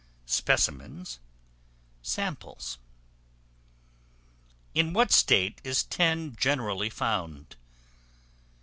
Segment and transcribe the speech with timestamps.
[0.25, 1.19] Specimens,
[2.01, 2.79] samples.
[4.73, 7.55] In what state is Tin generally found?